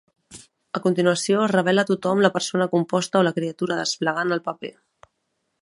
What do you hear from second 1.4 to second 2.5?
es revela a tothom la